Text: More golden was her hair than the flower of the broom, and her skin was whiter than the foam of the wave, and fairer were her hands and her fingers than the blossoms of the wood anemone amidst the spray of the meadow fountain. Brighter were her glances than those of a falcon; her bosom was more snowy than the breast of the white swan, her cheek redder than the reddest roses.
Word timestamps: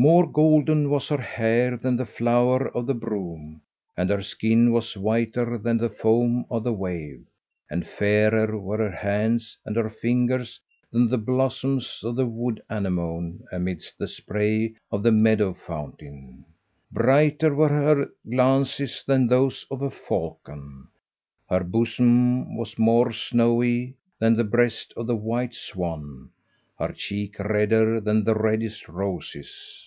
More 0.00 0.30
golden 0.30 0.90
was 0.90 1.08
her 1.08 1.16
hair 1.20 1.76
than 1.76 1.96
the 1.96 2.06
flower 2.06 2.68
of 2.68 2.86
the 2.86 2.94
broom, 2.94 3.62
and 3.96 4.08
her 4.10 4.22
skin 4.22 4.70
was 4.70 4.96
whiter 4.96 5.58
than 5.58 5.76
the 5.78 5.88
foam 5.90 6.46
of 6.48 6.62
the 6.62 6.72
wave, 6.72 7.24
and 7.68 7.84
fairer 7.84 8.56
were 8.56 8.76
her 8.76 8.92
hands 8.92 9.58
and 9.64 9.74
her 9.74 9.90
fingers 9.90 10.60
than 10.92 11.08
the 11.08 11.18
blossoms 11.18 12.02
of 12.04 12.14
the 12.14 12.26
wood 12.26 12.62
anemone 12.70 13.40
amidst 13.50 13.98
the 13.98 14.06
spray 14.06 14.76
of 14.92 15.02
the 15.02 15.10
meadow 15.10 15.52
fountain. 15.52 16.44
Brighter 16.92 17.52
were 17.52 17.68
her 17.68 18.08
glances 18.30 19.02
than 19.04 19.26
those 19.26 19.66
of 19.68 19.82
a 19.82 19.90
falcon; 19.90 20.86
her 21.50 21.64
bosom 21.64 22.56
was 22.56 22.78
more 22.78 23.10
snowy 23.12 23.96
than 24.20 24.36
the 24.36 24.44
breast 24.44 24.92
of 24.96 25.08
the 25.08 25.16
white 25.16 25.54
swan, 25.56 26.30
her 26.78 26.92
cheek 26.92 27.36
redder 27.40 28.00
than 28.02 28.22
the 28.22 28.34
reddest 28.36 28.88
roses. 28.88 29.86